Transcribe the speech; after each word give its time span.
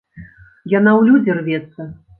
Яна 0.77 0.91
ў 0.99 1.01
людзі 1.11 1.39
рвецца. 1.43 1.91